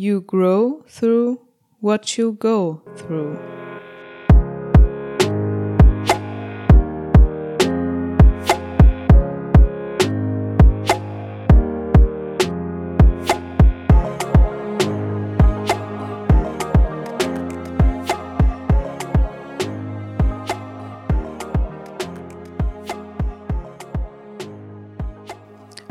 [0.00, 1.40] You grow through
[1.80, 3.57] what you go through.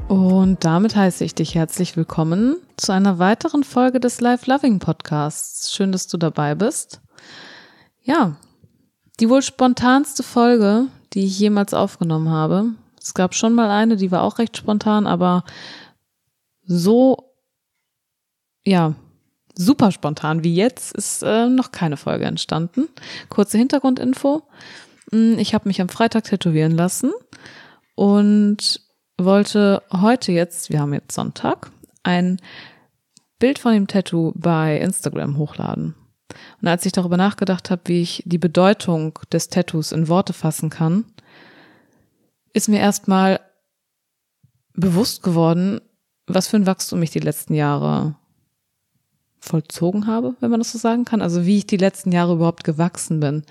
[0.07, 5.73] Und damit heiße ich dich herzlich willkommen zu einer weiteren Folge des Life Loving Podcasts.
[5.73, 7.01] Schön, dass du dabei bist.
[8.03, 8.37] Ja,
[9.19, 12.71] die wohl spontanste Folge, die ich jemals aufgenommen habe.
[13.01, 15.43] Es gab schon mal eine, die war auch recht spontan, aber
[16.63, 17.33] so,
[18.65, 18.95] ja,
[19.55, 22.87] super spontan wie jetzt ist äh, noch keine Folge entstanden.
[23.27, 24.43] Kurze Hintergrundinfo.
[25.11, 27.11] Hm, ich habe mich am Freitag tätowieren lassen
[27.95, 28.86] und
[29.17, 31.71] wollte heute jetzt, wir haben jetzt Sonntag,
[32.03, 32.39] ein
[33.39, 35.95] Bild von dem Tattoo bei Instagram hochladen.
[36.61, 40.69] Und als ich darüber nachgedacht habe, wie ich die Bedeutung des Tattoos in Worte fassen
[40.69, 41.05] kann,
[42.53, 43.39] ist mir erstmal
[44.73, 45.81] bewusst geworden,
[46.27, 48.15] was für ein Wachstum ich die letzten Jahre
[49.39, 51.21] vollzogen habe, wenn man das so sagen kann.
[51.21, 53.43] Also wie ich die letzten Jahre überhaupt gewachsen bin.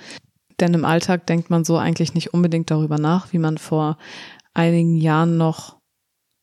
[0.61, 3.99] Denn im Alltag denkt man so eigentlich nicht unbedingt darüber nach, wie man vor
[4.57, 5.77] einigen Jahren noch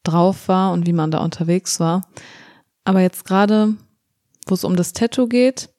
[0.03, 2.05] drauf war und wie man da unterwegs war.
[2.83, 3.75] Aber jetzt gerade,
[4.47, 5.69] wo es um das Tattoo geht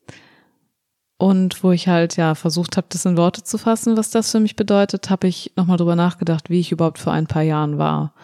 [1.19, 4.41] und wo ich halt ja versucht habe, das in Worte zu fassen, was das für
[4.41, 8.15] mich bedeutet, habe ich nochmal drüber nachgedacht, wie ich überhaupt vor ein paar Jahren war.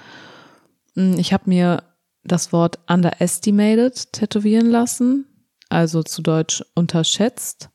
[0.95, 1.83] Hm, ich habe mir
[2.25, 5.27] das Wort underestimated tätowieren lassen,
[5.69, 7.71] also zu Deutsch unterschätzt.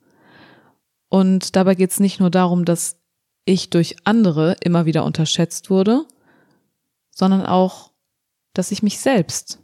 [1.10, 3.00] Und dabei geht es nicht nur darum, dass
[3.46, 6.06] ich durch andere immer wieder unterschätzt wurde,
[7.16, 7.92] sondern auch,
[8.54, 9.60] dass ich mich selbst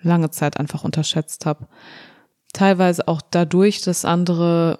[0.00, 1.68] lange Zeit einfach unterschätzt habe.
[2.54, 4.78] Teilweise auch dadurch, dass andere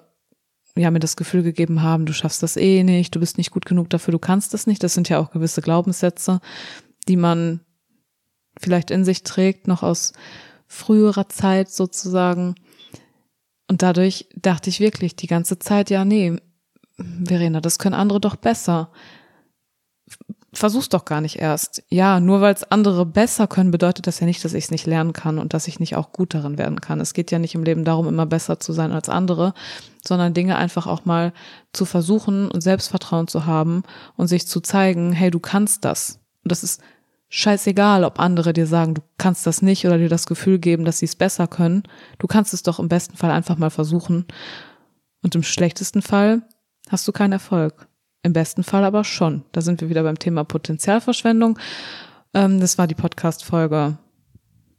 [0.75, 3.65] ja mir das Gefühl gegeben haben, du schaffst das eh nicht, du bist nicht gut
[3.65, 4.81] genug dafür, du kannst das nicht.
[4.81, 6.39] Das sind ja auch gewisse Glaubenssätze,
[7.07, 7.59] die man
[8.59, 10.13] vielleicht in sich trägt, noch aus
[10.65, 12.55] früherer Zeit sozusagen.
[13.69, 16.37] Und dadurch dachte ich wirklich die ganze Zeit, ja, nee,
[17.25, 18.91] Verena, das können andere doch besser
[20.53, 21.83] versuch's doch gar nicht erst.
[21.89, 24.85] Ja, nur weil es andere besser können, bedeutet das ja nicht, dass ich es nicht
[24.85, 26.99] lernen kann und dass ich nicht auch gut darin werden kann.
[26.99, 29.53] Es geht ja nicht im Leben darum, immer besser zu sein als andere,
[30.05, 31.33] sondern Dinge einfach auch mal
[31.71, 33.83] zu versuchen und Selbstvertrauen zu haben
[34.15, 36.19] und sich zu zeigen, hey, du kannst das.
[36.43, 36.81] Und das ist
[37.29, 40.99] scheißegal, ob andere dir sagen, du kannst das nicht oder dir das Gefühl geben, dass
[40.99, 41.83] sie es besser können.
[42.19, 44.25] Du kannst es doch im besten Fall einfach mal versuchen.
[45.23, 46.43] Und im schlechtesten Fall
[46.89, 47.87] hast du keinen Erfolg.
[48.23, 49.43] Im besten Fall aber schon.
[49.51, 51.59] Da sind wir wieder beim Thema Potenzialverschwendung.
[52.33, 53.97] Ähm, das war die Podcast-Folge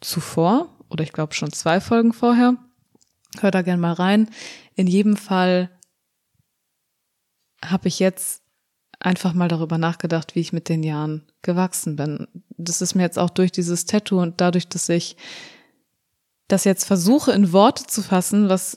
[0.00, 2.56] zuvor oder ich glaube schon zwei Folgen vorher.
[3.40, 4.30] Hör da gern mal rein.
[4.74, 5.70] In jedem Fall
[7.62, 8.42] habe ich jetzt
[9.00, 12.26] einfach mal darüber nachgedacht, wie ich mit den Jahren gewachsen bin.
[12.56, 15.16] Das ist mir jetzt auch durch dieses Tattoo und dadurch, dass ich
[16.48, 18.76] das jetzt versuche in Worte zu fassen, was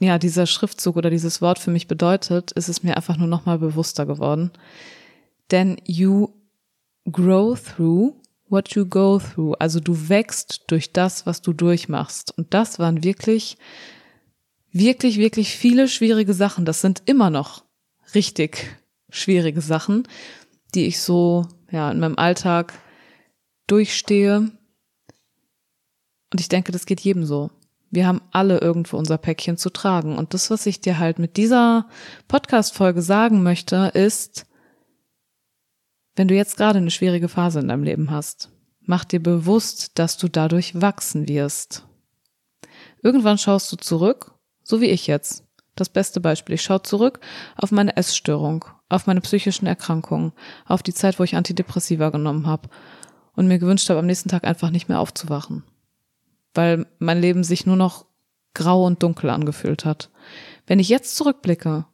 [0.00, 3.58] ja, dieser Schriftzug oder dieses Wort für mich bedeutet, ist es mir einfach nur nochmal
[3.58, 4.50] bewusster geworden.
[5.50, 6.28] Denn you
[7.10, 8.14] grow through
[8.48, 9.54] what you go through.
[9.58, 12.36] Also du wächst durch das, was du durchmachst.
[12.36, 13.56] Und das waren wirklich,
[14.72, 16.64] wirklich, wirklich viele schwierige Sachen.
[16.64, 17.64] Das sind immer noch
[18.14, 18.76] richtig
[19.10, 20.06] schwierige Sachen,
[20.74, 22.72] die ich so, ja, in meinem Alltag
[23.66, 24.50] durchstehe.
[26.32, 27.50] Und ich denke, das geht jedem so.
[27.90, 30.16] Wir haben alle irgendwo unser Päckchen zu tragen.
[30.16, 31.86] Und das, was ich dir halt mit dieser
[32.28, 34.46] Podcast-Folge sagen möchte, ist,
[36.14, 38.50] wenn du jetzt gerade eine schwierige Phase in deinem Leben hast,
[38.80, 41.84] mach dir bewusst, dass du dadurch wachsen wirst.
[43.02, 45.44] Irgendwann schaust du zurück, so wie ich jetzt.
[45.74, 46.56] Das beste Beispiel.
[46.56, 47.20] Ich schaue zurück
[47.56, 50.32] auf meine Essstörung, auf meine psychischen Erkrankungen,
[50.66, 52.68] auf die Zeit, wo ich Antidepressiva genommen habe
[53.34, 55.64] und mir gewünscht habe, am nächsten Tag einfach nicht mehr aufzuwachen
[56.54, 58.06] weil mein Leben sich nur noch
[58.54, 60.10] grau und dunkel angefühlt hat.
[60.66, 61.86] Wenn ich jetzt zurückblicke,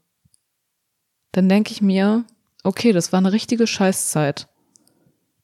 [1.32, 2.25] dann denke ich mir,
[2.64, 4.49] okay, das war eine richtige Scheißzeit.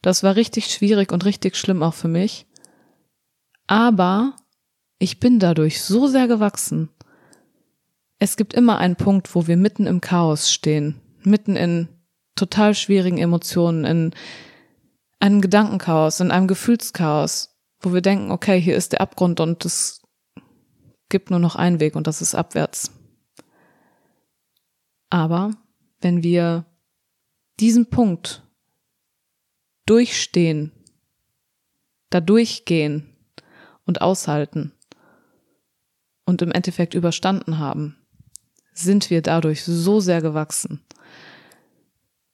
[0.00, 2.46] Das war richtig schwierig und richtig schlimm auch für mich.
[3.66, 4.36] Aber
[4.98, 6.88] ich bin dadurch so sehr gewachsen.
[8.18, 11.88] Es gibt immer einen Punkt, wo wir mitten im Chaos stehen, mitten in
[12.34, 14.14] total schwierigen Emotionen, in
[15.20, 17.51] einem Gedankenchaos, in einem Gefühlschaos
[17.82, 20.02] wo wir denken, okay, hier ist der Abgrund und es
[21.08, 22.92] gibt nur noch einen Weg und das ist abwärts.
[25.10, 25.50] Aber
[26.00, 26.64] wenn wir
[27.60, 28.42] diesen Punkt
[29.86, 30.72] durchstehen,
[32.10, 33.14] da durchgehen
[33.84, 34.72] und aushalten,
[36.24, 37.96] und im Endeffekt überstanden haben,
[38.72, 40.80] sind wir dadurch so sehr gewachsen.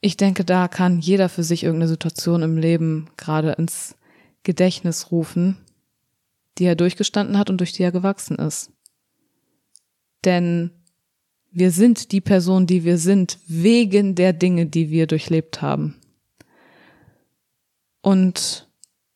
[0.00, 3.96] Ich denke, da kann jeder für sich irgendeine Situation im Leben gerade ins
[4.48, 5.58] Gedächtnis rufen,
[6.56, 8.72] die er durchgestanden hat und durch die er gewachsen ist.
[10.24, 10.70] Denn
[11.50, 16.00] wir sind die Person, die wir sind, wegen der Dinge, die wir durchlebt haben.
[18.00, 18.70] Und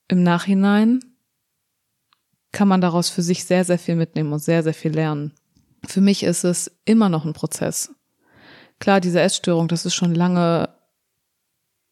[0.08, 1.00] im Nachhinein
[2.52, 5.32] kann man daraus für sich sehr, sehr viel mitnehmen und sehr, sehr viel lernen.
[5.87, 7.90] Für mich ist es immer noch ein Prozess.
[8.81, 10.69] Klar, diese Essstörung, das ist schon lange,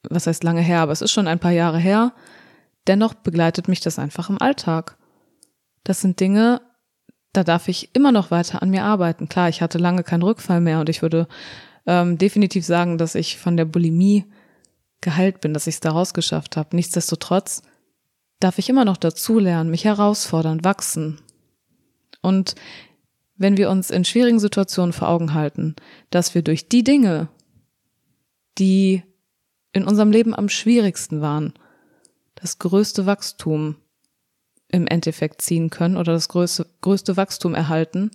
[0.03, 2.13] was heißt lange her, aber es ist schon ein paar Jahre her.
[2.87, 4.97] Dennoch begleitet mich das einfach im Alltag.
[5.85, 6.61] Das sind Dinge,
[7.33, 9.29] da darf ich immer noch weiter an mir arbeiten.
[9.29, 11.29] Klar, ich hatte lange keinen Rückfall mehr und ich würde
[11.87, 14.25] ähm, definitiv sagen, dass ich von der Bulimie
[15.01, 16.77] geheilt bin, dass ich es da rausgeschafft habe.
[16.77, 17.63] Nichtsdestotrotz
[18.41, 21.21] darf ich immer noch dazulernen, mich herausfordern, wachsen.
[22.23, 22.55] Und
[23.37, 25.77] wenn wir uns in schwierigen Situationen vor Augen halten,
[26.11, 27.29] dass wir durch die Dinge,
[28.59, 29.03] die
[29.73, 31.55] in unserem Leben am schwierigsten waren,
[32.41, 33.77] das größte Wachstum
[34.69, 38.11] im Endeffekt ziehen können oder das größte, größte Wachstum erhalten,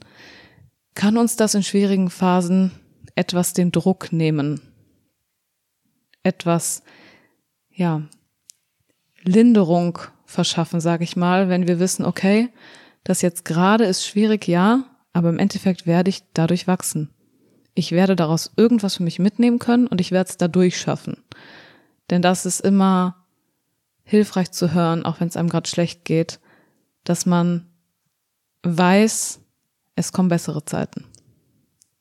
[0.94, 2.72] kann uns das in schwierigen Phasen
[3.16, 4.62] etwas den Druck nehmen.
[6.24, 6.82] Etwas,
[7.70, 8.02] ja,
[9.24, 12.50] Linderung verschaffen, sage ich mal, wenn wir wissen, okay,
[13.04, 17.12] das jetzt gerade ist schwierig, ja, aber im Endeffekt werde ich dadurch wachsen.
[17.74, 21.18] Ich werde daraus irgendwas für mich mitnehmen können und ich werde es dadurch schaffen.
[22.10, 23.25] Denn das ist immer
[24.06, 26.40] hilfreich zu hören, auch wenn es einem gerade schlecht geht,
[27.04, 27.68] dass man
[28.64, 29.42] weiß,
[29.96, 31.06] es kommen bessere Zeiten.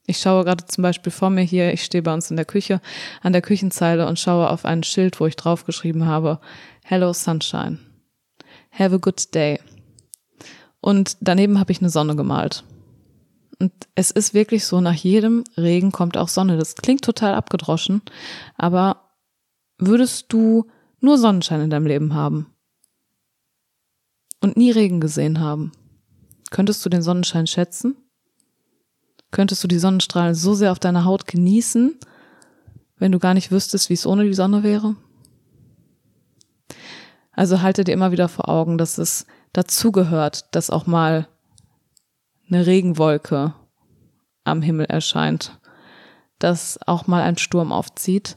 [0.06, 2.80] Ich schaue gerade zum Beispiel vor mir hier, ich stehe bei uns in der Küche
[3.22, 6.40] an der Küchenzeile und schaue auf ein Schild, wo ich draufgeschrieben habe,
[6.82, 7.78] Hello Sunshine.
[8.70, 9.58] Have a good day.
[10.80, 12.64] Und daneben habe ich eine Sonne gemalt.
[13.58, 16.58] Und es ist wirklich so, nach jedem Regen kommt auch Sonne.
[16.58, 18.02] Das klingt total abgedroschen,
[18.56, 19.12] aber
[19.78, 20.66] würdest du
[21.04, 22.54] nur Sonnenschein in deinem Leben haben,
[24.44, 25.72] und nie Regen gesehen haben,
[26.50, 27.96] könntest du den Sonnenschein schätzen?
[29.30, 31.98] Könntest du die Sonnenstrahlen so sehr auf deiner Haut genießen,
[32.98, 34.96] wenn du gar nicht wüsstest, wie es ohne die Sonne wäre?
[37.32, 41.26] Also halte dir immer wieder vor Augen, dass es dazugehört, dass auch mal
[42.46, 43.54] eine Regenwolke
[44.44, 45.58] am Himmel erscheint,
[46.38, 48.36] dass auch mal ein Sturm aufzieht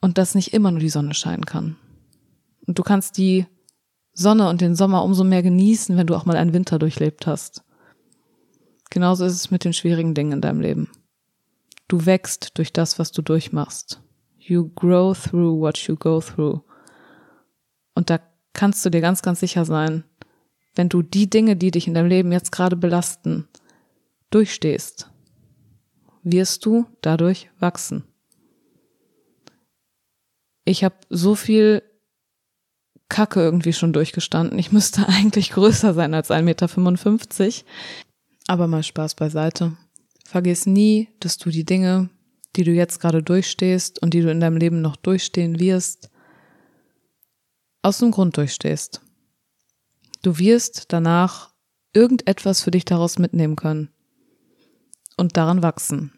[0.00, 1.76] und dass nicht immer nur die Sonne scheinen kann.
[2.66, 3.46] Und du kannst die
[4.12, 7.64] Sonne und den Sommer umso mehr genießen, wenn du auch mal einen Winter durchlebt hast.
[8.90, 10.90] Genauso ist es mit den schwierigen Dingen in deinem Leben.
[11.88, 14.02] Du wächst durch das, was du durchmachst.
[14.38, 16.62] You grow through what you go through.
[17.94, 18.18] Und da
[18.52, 20.04] kannst du dir ganz, ganz sicher sein,
[20.74, 23.48] wenn du die Dinge, die dich in deinem Leben jetzt gerade belasten,
[24.30, 25.10] durchstehst,
[26.22, 28.04] wirst du dadurch wachsen.
[30.68, 31.82] Ich habe so viel
[33.08, 34.58] Kacke irgendwie schon durchgestanden.
[34.58, 37.64] Ich müsste eigentlich größer sein als 1,55 Meter.
[38.48, 39.78] Aber mal Spaß beiseite.
[40.26, 42.10] Vergiss nie, dass du die Dinge,
[42.54, 46.10] die du jetzt gerade durchstehst und die du in deinem Leben noch durchstehen wirst,
[47.80, 49.00] aus dem Grund durchstehst.
[50.20, 51.54] Du wirst danach
[51.94, 53.88] irgendetwas für dich daraus mitnehmen können
[55.16, 56.12] und daran wachsen.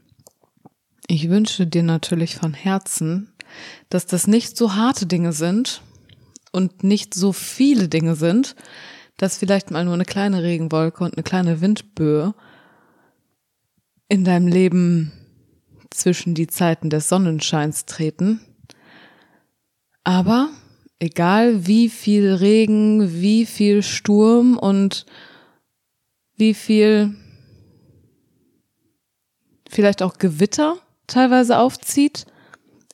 [1.06, 3.32] Ich wünsche dir natürlich von Herzen,
[3.88, 5.82] dass das nicht so harte Dinge sind,
[6.52, 8.56] und nicht so viele Dinge sind,
[9.16, 12.34] dass vielleicht mal nur eine kleine Regenwolke und eine kleine Windböe
[14.08, 15.12] in deinem Leben
[15.90, 18.40] zwischen die Zeiten des Sonnenscheins treten.
[20.04, 20.48] Aber
[20.98, 25.06] egal wie viel Regen, wie viel Sturm und
[26.36, 27.14] wie viel
[29.68, 32.26] vielleicht auch Gewitter teilweise aufzieht,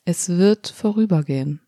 [0.06, 1.60] es wird vorübergehen.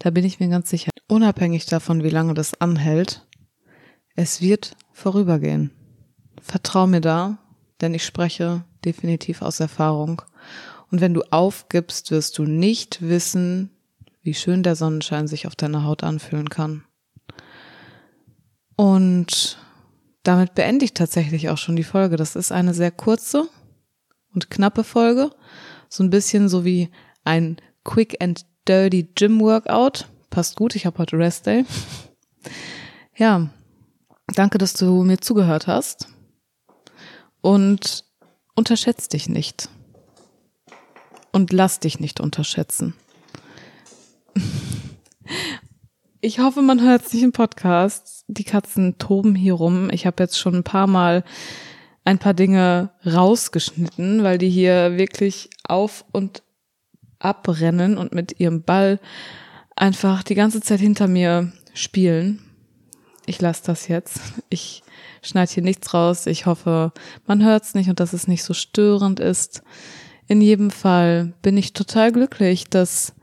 [0.00, 0.90] Da bin ich mir ganz sicher.
[1.08, 3.26] Unabhängig davon, wie lange das anhält,
[4.16, 5.70] es wird vorübergehen.
[6.42, 7.38] Vertrau mir da,
[7.80, 10.22] denn ich spreche definitiv aus Erfahrung.
[10.90, 13.70] Und wenn du aufgibst, wirst du nicht wissen,
[14.22, 16.84] wie schön der Sonnenschein sich auf deiner Haut anfühlen kann.
[18.76, 19.58] Und
[20.24, 22.16] damit beende ich tatsächlich auch schon die Folge.
[22.16, 23.48] Das ist eine sehr kurze
[24.34, 25.30] und knappe Folge.
[25.88, 26.90] So ein bisschen so wie
[27.24, 30.08] ein Quick and Dirty Gym Workout.
[30.30, 31.64] Passt gut, ich habe heute Rest Day.
[33.16, 33.48] Ja,
[34.34, 36.08] danke, dass du mir zugehört hast.
[37.40, 38.04] Und
[38.56, 39.68] unterschätz dich nicht.
[41.30, 42.94] Und lass dich nicht unterschätzen.
[46.20, 48.24] Ich hoffe, man hört es nicht im Podcast.
[48.28, 49.90] Die Katzen toben hier rum.
[49.90, 51.22] Ich habe jetzt schon ein paar Mal
[52.04, 56.42] ein paar Dinge rausgeschnitten, weil die hier wirklich auf und
[57.24, 59.00] abrennen und mit ihrem Ball
[59.76, 62.40] einfach die ganze Zeit hinter mir spielen.
[63.26, 64.20] Ich lasse das jetzt.
[64.50, 64.82] Ich
[65.22, 66.26] schneide hier nichts raus.
[66.26, 66.92] Ich hoffe,
[67.26, 69.62] man hört es nicht und dass es nicht so störend ist.
[70.26, 73.14] In jedem Fall bin ich total glücklich, dass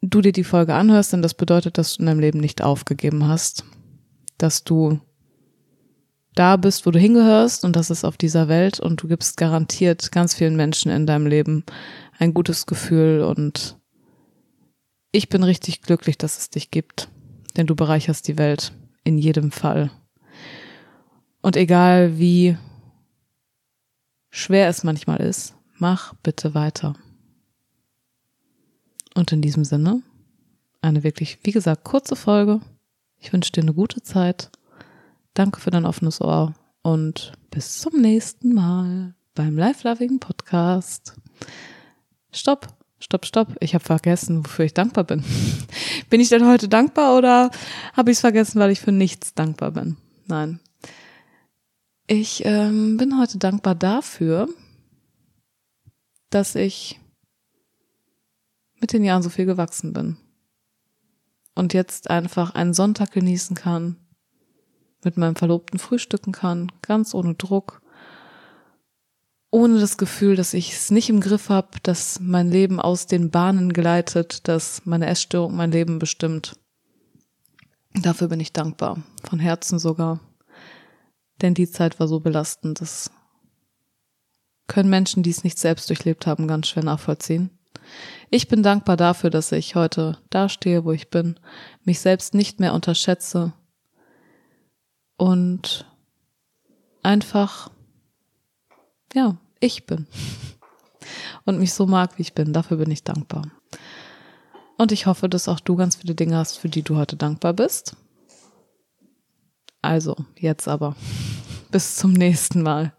[0.00, 3.26] du dir die Folge anhörst, denn das bedeutet, dass du in deinem Leben nicht aufgegeben
[3.26, 3.64] hast,
[4.38, 5.00] dass du
[6.38, 10.12] da bist, wo du hingehörst und das ist auf dieser Welt und du gibst garantiert
[10.12, 11.64] ganz vielen Menschen in deinem Leben
[12.18, 13.76] ein gutes Gefühl und
[15.10, 17.08] ich bin richtig glücklich, dass es dich gibt,
[17.56, 18.72] denn du bereicherst die Welt
[19.04, 19.90] in jedem Fall.
[21.40, 22.56] Und egal wie
[24.30, 26.94] schwer es manchmal ist, mach bitte weiter.
[29.14, 30.02] Und in diesem Sinne,
[30.82, 32.60] eine wirklich, wie gesagt, kurze Folge.
[33.18, 34.50] Ich wünsche dir eine gute Zeit.
[35.38, 36.52] Danke für dein offenes Ohr
[36.82, 41.14] und bis zum nächsten Mal beim Life Loving Podcast.
[42.32, 42.66] Stopp,
[42.98, 43.54] stopp, stopp.
[43.60, 45.22] Ich habe vergessen, wofür ich dankbar bin.
[46.10, 47.52] bin ich denn heute dankbar oder
[47.92, 49.96] habe ich es vergessen, weil ich für nichts dankbar bin?
[50.26, 50.58] Nein.
[52.08, 54.48] Ich ähm, bin heute dankbar dafür,
[56.30, 56.98] dass ich
[58.80, 60.16] mit den Jahren so viel gewachsen bin.
[61.54, 63.98] Und jetzt einfach einen Sonntag genießen kann,
[65.04, 67.80] mit meinem Verlobten frühstücken kann, ganz ohne Druck,
[69.50, 73.30] ohne das Gefühl, dass ich es nicht im Griff habe, dass mein Leben aus den
[73.30, 76.56] Bahnen gleitet, dass meine Essstörung mein Leben bestimmt.
[77.94, 80.20] Dafür bin ich dankbar, von Herzen sogar.
[81.40, 83.10] Denn die Zeit war so belastend, das
[84.66, 87.50] können Menschen, die es nicht selbst durchlebt haben, ganz schwer nachvollziehen.
[88.28, 91.40] Ich bin dankbar dafür, dass ich heute dastehe, wo ich bin,
[91.84, 93.54] mich selbst nicht mehr unterschätze
[95.18, 95.84] und
[97.02, 97.70] einfach,
[99.12, 100.06] ja, ich bin.
[101.44, 102.52] Und mich so mag, wie ich bin.
[102.52, 103.42] Dafür bin ich dankbar.
[104.78, 107.52] Und ich hoffe, dass auch du ganz viele Dinge hast, für die du heute dankbar
[107.52, 107.96] bist.
[109.82, 110.96] Also, jetzt aber.
[111.70, 112.94] Bis zum nächsten Mal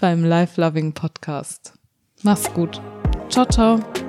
[0.00, 1.74] beim Life Loving Podcast.
[2.22, 2.80] Mach's gut.
[3.28, 4.07] Ciao, ciao.